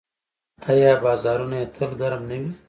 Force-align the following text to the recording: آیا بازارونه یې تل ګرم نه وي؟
آیا 0.69 0.91
بازارونه 1.03 1.55
یې 1.61 1.67
تل 1.75 1.91
ګرم 2.01 2.21
نه 2.29 2.37
وي؟ 2.41 2.51